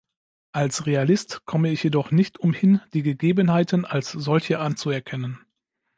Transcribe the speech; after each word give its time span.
Als 0.51 0.87
Realist 0.87 1.45
komme 1.45 1.69
ich 1.69 1.83
jedoch 1.83 2.09
nicht 2.09 2.39
umhin, 2.39 2.81
die 2.91 3.03
Gegebenheiten 3.03 3.85
als 3.85 4.09
solche 4.11 4.57
anzuerkennen. 4.57 5.37